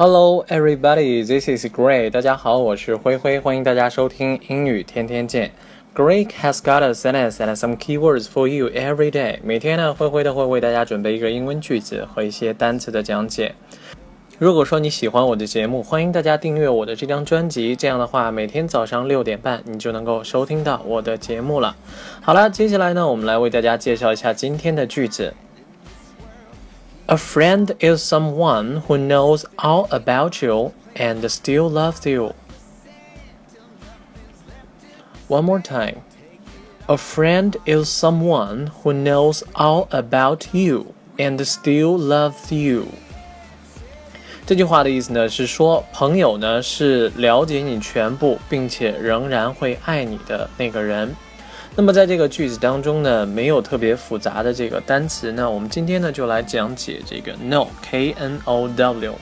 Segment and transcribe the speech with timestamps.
[0.00, 1.24] Hello, everybody.
[1.24, 2.08] This is Gray.
[2.08, 5.50] 大家好，我是灰灰，欢迎大家收听英语天天见。
[5.92, 9.40] Gray has got a sentence and some keywords for you every day.
[9.42, 13.56] 每天呢，灰灰都会为大家准备一个英文句子和一些单词的讲解。
[14.38, 17.74] 如果说你喜欢我的节目，欢迎大家订阅我的这张专辑。
[17.74, 21.74] 这样的话，每天早上六点半，你就能够收听到我的节目了。
[22.22, 25.34] 好了，接下来呢，我们来为大家介绍一下今天的句子。
[27.07, 32.33] A friend is someone who knows all about you and still loves you.
[35.27, 35.97] One more time.
[36.87, 42.87] A friend is someone who knows all about you and still loves you.
[44.45, 51.15] 这句话的意思呢是说，朋友呢是了解你全部，并且仍然会爱你的那个人。
[51.80, 59.14] 那么在这个句子当中呢，没有特别复杂的这个单词那，我们今天呢就来讲解这个 no k n o w。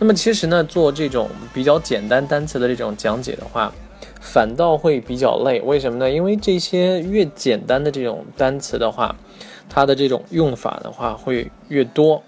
[0.00, 3.72] 那么其实呢，做这种比较简单单词的这种讲解的话，
[4.20, 5.60] 反倒会比较累。
[5.60, 6.10] 为什么呢？
[6.10, 9.14] 因为这些越简单的这种单词的话，
[9.68, 12.20] 它的这种用法的话会越多。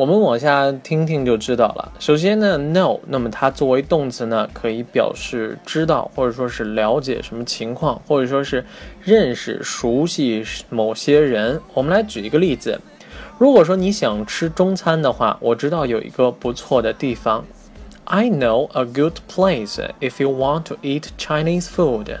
[0.00, 1.92] 我们往下听听就知道了。
[1.98, 8.64] 首先呢，know，那么它作为动词呢，可以表示知道或者说是了解什么情况，或者说是
[9.02, 11.60] 认识、熟悉某些人。
[11.74, 12.80] 我们来举一个例子，
[13.36, 17.44] 如果说你想吃中餐的话，我知道有一个不错的地方。
[18.04, 22.20] I know a good place if you want to eat Chinese food.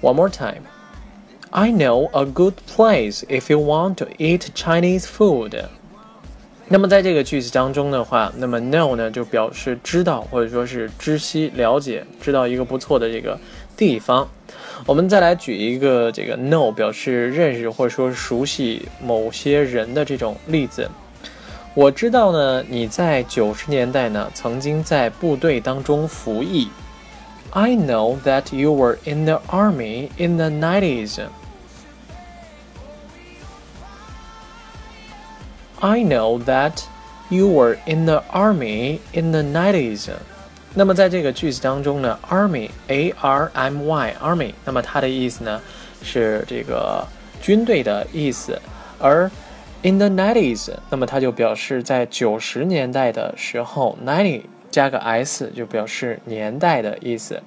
[0.00, 0.62] One more time.
[1.50, 5.64] I know a good place if you want to eat Chinese food。
[6.68, 13.38] 那么在这个句子当中的话，那么 know 呢就表示知道或者说是知悉、了解，知道一个不错的这个
[13.76, 14.28] 地方。
[14.84, 20.90] 我们再来举一个这个 know 表示认识或者说熟悉某些人的这种例子。
[21.74, 26.68] 我知道呢，你在九十年代呢曾经在部队当中服役。
[27.55, 31.27] I know that you were in the army in the 90s.
[35.81, 36.83] I know that
[37.29, 40.11] you were in the army in the 90s.
[40.73, 45.59] 那么在这个句子当中呢，army，a r m y，army，那么它的意思呢
[46.01, 47.05] 是这个
[47.41, 48.57] 军队的意思，
[48.97, 49.29] 而
[49.81, 54.43] in the 90s，那么它就表示在九十年代的时候，ninety
[54.75, 57.41] 加个 s 就表示年代的意思。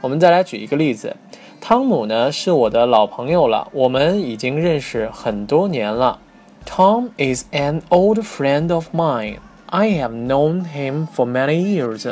[0.00, 1.16] 我们再来举一个例子，
[1.60, 6.18] 汤姆呢是我的老朋友了，我们已经认识很多年了。
[6.66, 9.38] Tom is an old friend of mine.
[9.66, 12.06] I have known him for many years.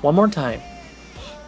[0.00, 0.60] One more time.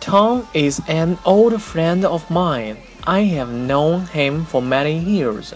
[0.01, 2.77] Tom is an old friend of mine.
[3.05, 5.55] I have known him for many years.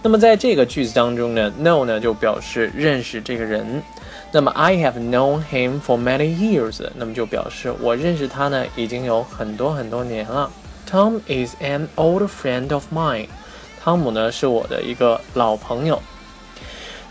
[0.00, 3.82] 那么在这个句子当中呢，know 呢就表示认识这个人。
[4.30, 10.50] 那么 I have known him for many years，那么就表示我认识他呢已经有很多很多年了。
[10.88, 13.26] Tom is an old friend of mine。
[13.82, 16.00] 汤姆呢是我的一个老朋友。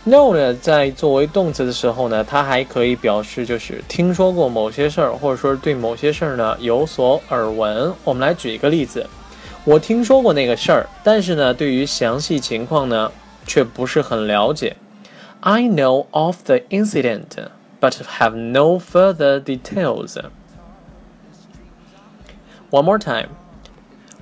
[0.05, 7.93] Know 呢在作为动词的时候呢，它还可以表示就是听说过某些事儿，或者说对某些事儿呢有所耳闻。
[8.03, 9.05] 我们来举一个例子，
[9.66, 13.12] 我听说过那个事儿，但是呢对于详细情况呢
[13.46, 14.76] 却不是很了解。
[15.40, 17.28] I know of the incident,
[17.80, 20.16] but have no further details.
[22.70, 23.28] One more time.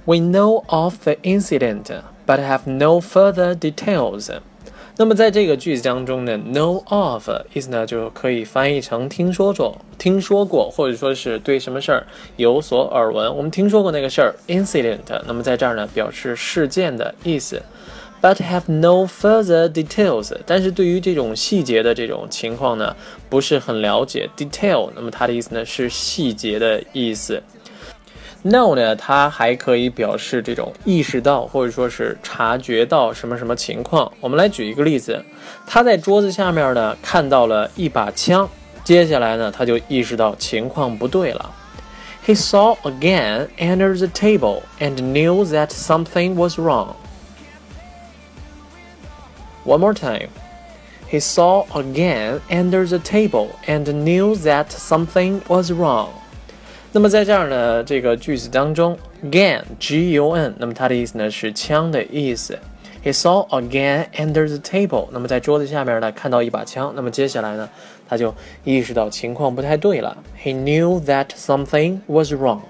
[0.07, 4.31] We know of the incident, but have no further details.
[4.98, 12.08] 那么在这个句子当中呢，know of 意思呢就可以翻译成听说过、听说过，或者说是对什么事儿
[12.38, 13.36] 有所耳闻。
[13.36, 15.00] 我们听说过那个事儿，incident。
[15.28, 17.62] 那么在这儿呢，表示事件的意思
[18.22, 20.34] ，but have no further details。
[20.46, 22.96] 但是对于这种细节的这种情况呢，
[23.30, 24.30] 不是很了解。
[24.38, 27.44] detail，那么它的意思呢是细节的意思。
[28.45, 34.11] know 呢，它还可以表示这种意识到或者说是察觉到什么什么情况。
[34.21, 35.25] 我们来举一个例子，
[35.67, 38.49] 他在桌子下面呢看到了一把枪，
[38.85, 41.55] 接下来呢他就意识到情况不对了。
[42.27, 46.95] He saw a gun under the table and knew that something was wrong.
[49.65, 50.29] One more time.
[51.11, 56.11] He saw a gun under the table and knew that something was wrong.
[56.96, 62.58] 那么在这儿呢，这个句子当中，gun g u n，那么它的意思呢是枪的意思。
[63.04, 67.70] He saw a gun under the table，那么在桌子下面呢看到一把枪，那么接下来呢
[68.08, 68.34] 他就
[68.64, 70.16] 意识到情况不太对了。
[70.42, 72.62] He knew that something was wrong。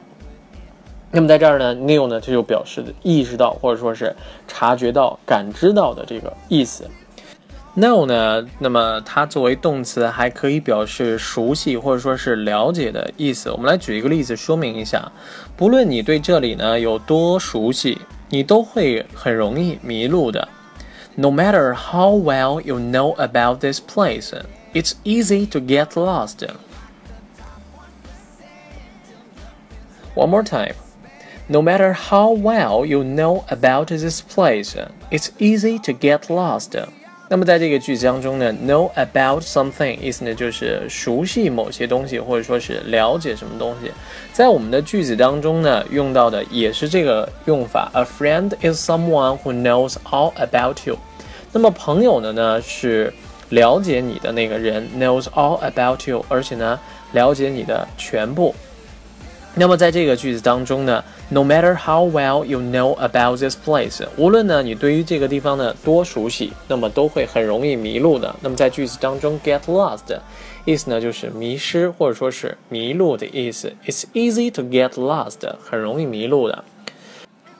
[1.11, 4.15] 那么在这儿呢，knew 呢，它就表示的意识到或者说是
[4.47, 6.89] 察觉到、感知到的这个意思。
[7.76, 13.50] know 呢，那么它作为动词还可以表示熟悉或者说是了解的意思。
[13.50, 15.10] 我们来举一个例子说明一下。
[15.56, 17.98] 不论你对这里呢有多熟悉，
[18.28, 20.48] 你都会很容易迷路的。
[21.16, 24.32] No matter how well you know about this place,
[24.72, 26.46] it's easy to get lost.
[30.14, 30.74] One more time.
[31.48, 34.74] No matter how well you know about this place,
[35.10, 36.76] it's easy to get lost.
[37.27, 43.91] 那么在这个句子当中呢，know about something 意思呢就是熟悉某些东西，或者说是了解什么东西。
[44.31, 47.89] 在我们的句子当中呢，用到的也是这个用法。
[47.93, 50.97] A friend is someone who knows all about you。
[51.51, 53.11] 那么朋友呢呢是
[53.49, 56.79] 了解你的那个人，knows all about you，而且呢
[57.13, 58.53] 了解你的全部。
[59.57, 68.35] 那么在这个句子当中呢，no matter how well you know about this place，无论呢你对于这个地方呢多熟悉，那么都会很容易迷路的。
[68.41, 70.19] 那么在句子当中，get lost，
[70.65, 73.71] 意思呢就是迷失或者说是迷路的意思。
[73.85, 76.65] It's easy to get lost，很容易迷路的。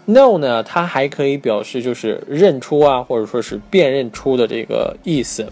[0.05, 5.47] know 呢，它还可以表示就是认出啊，或者说是辨认出的这个意思。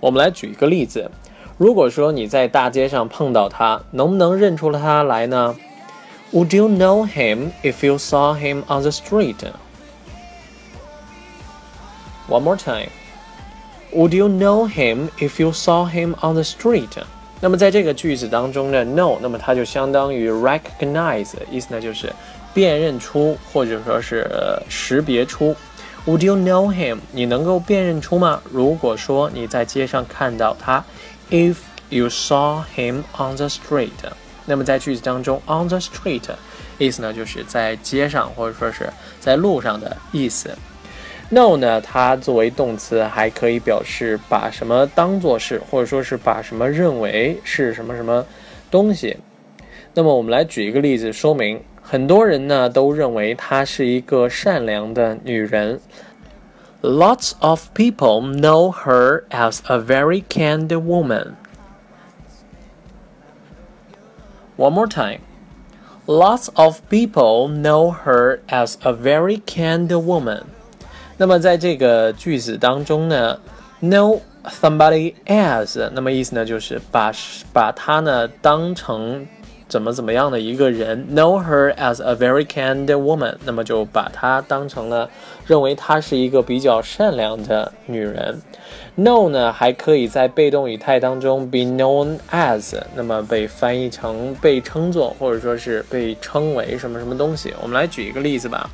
[0.00, 1.10] 我们来举一个例子。
[1.57, 5.55] 如果说你在大街上碰到他，能不能认出了他来呢？
[6.33, 9.35] Would you know him if you saw him on the street?
[12.27, 12.89] One more time.
[13.93, 16.89] Would you know him if you saw him on the street?
[17.39, 22.11] 那么在这个句子当中呢，know，那么它就相当于 recognize，意思呢就是
[22.51, 24.27] 辨认出或者说是
[24.67, 25.55] 识别出。
[26.07, 26.97] Would you know him？
[27.11, 28.41] 你能够辨认出吗？
[28.51, 30.83] 如果说你在街上看到他。
[31.30, 31.56] If
[31.90, 33.90] you saw him on the street，
[34.46, 36.22] 那么在句子当中，on the street
[36.78, 38.88] 意思呢就是在街上或者说是
[39.20, 40.56] 在路上的意思。
[41.30, 48.24] Know 呢，它作为动词还可以表示把什么当做是，或者说是把什么认为是什么什么
[48.70, 49.18] 东西。
[49.92, 55.78] 那么我们来举一个例子说明，很多人呢都认为她是一个善良的女人。
[56.81, 61.37] Lots of people know her as a very kind woman.
[64.57, 65.21] One more time.
[66.05, 70.43] Lots of people know her as a very kind woman.
[71.17, 73.39] 那么在这个句子当中呢，
[73.81, 77.13] know somebody as，那么意思呢就是把
[77.53, 79.25] 把它呢当成
[79.68, 85.10] 怎么怎么样的一个人，know her as a very kind woman，那么就把她当成了
[85.46, 88.40] 认为她是一个比较善良的女人。
[88.96, 97.52] know 呢还可以在被动语态当中 be known as，那么被翻译成被称作或者说是被称为什么什么东西。
[97.60, 98.70] 我们来举一个例子吧。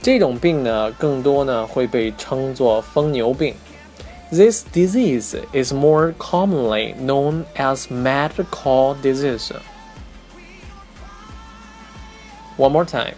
[0.00, 3.54] 这种病呢更多呢会被称作疯牛病。
[4.30, 9.50] This disease is more commonly known as mad cow disease.
[12.58, 13.14] One more time.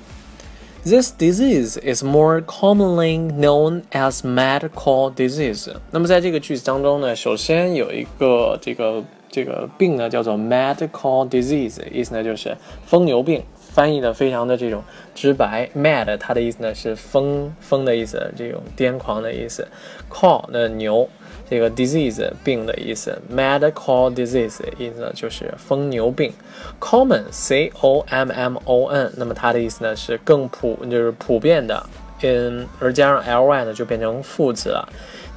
[0.84, 5.74] This disease is more commonly known as mad cow disease.
[5.90, 12.54] 那么在这个句子当中呢，首先有一个这个这个病呢叫做 mad cow disease，意思呢就是
[12.84, 14.82] 疯牛病，翻译的非常的这种
[15.14, 15.70] 直白。
[15.74, 19.66] mad 它的意思呢是疯疯的意思，这种癫狂的意思。
[20.10, 21.08] cow 那牛。
[21.50, 26.32] 这个 disease 病的意思，mad cow disease 意思呢就是疯牛病
[26.78, 31.84] ，common c o m m o n，那么它的意思呢是更普，就是普遍的，
[32.22, 34.88] 嗯，而加上 l y 呢就变成副词了。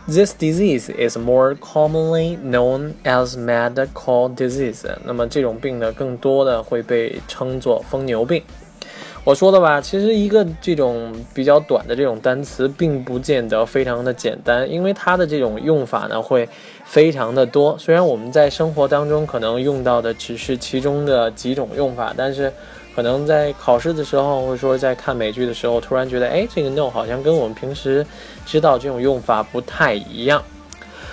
[0.05, 8.43] This disease is more commonly known as mad cow disease，那么这种病呢更多的会被称作疯牛病。
[9.25, 16.47] 我说的吧，其实一个这种比较短的这种单词，并不见得非常的简单，因为它的这种用法呢会
[16.83, 17.77] 非常的多。
[17.79, 22.51] 虽然我们在生活当中可能用到的只是其中的几种用法，但是
[22.93, 28.05] 可能在考试的时候，或者说在看美剧的时候，突然觉得，哎，这个 no 好像跟我们平时
[28.45, 30.43] 知道这种用法不太一样。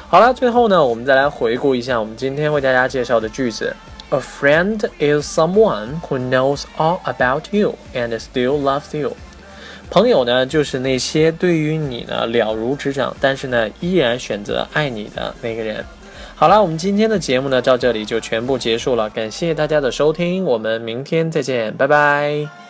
[0.09, 3.73] 好了，最后呢，我们再来回顾一下我们今天为大家介绍的句子。
[4.13, 9.17] A friend is someone who knows all about you and still loves you。
[9.89, 15.85] 朋友呢，就是那些对于你呢了如指掌，但是呢依然选择爱你的那个人。
[16.35, 22.70] 好了，我们今天的节目呢到这里就全部结束了，感谢大家的收听，我们明天再见，拜拜。